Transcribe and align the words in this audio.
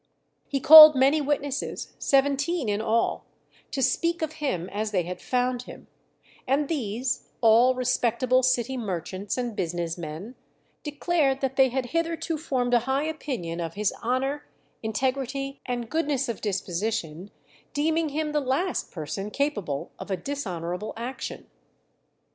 He 0.47 0.59
called 0.59 0.95
many 0.95 1.21
witnesses, 1.21 1.93
seventeen 1.99 2.67
in 2.67 2.81
all, 2.81 3.23
to 3.69 3.83
speak 3.83 4.23
of 4.23 4.33
him 4.41 4.67
as 4.71 4.89
they 4.89 5.03
had 5.03 5.21
found 5.21 5.61
him; 5.61 5.85
and 6.47 6.67
these, 6.67 7.27
all 7.39 7.75
respectable 7.75 8.41
city 8.41 8.75
merchants 8.77 9.37
and 9.37 9.55
business 9.55 9.99
men, 9.99 10.33
declared 10.81 11.39
that 11.41 11.55
they 11.55 11.69
had 11.69 11.87
hitherto 11.93 12.39
formed 12.39 12.73
a 12.73 12.79
high 12.89 13.03
opinion 13.05 13.59
of 13.59 13.75
his 13.75 13.93
honour, 14.01 14.47
integrity, 14.81 15.61
and 15.67 15.87
goodness 15.91 16.27
of 16.27 16.41
disposition, 16.41 17.29
deeming 17.73 18.09
him 18.09 18.31
the 18.31 18.41
last 18.41 18.89
person 18.91 19.29
capable 19.29 19.91
of 19.99 20.09
a 20.09 20.17
dishonourable 20.17 20.93
action. 20.97 21.45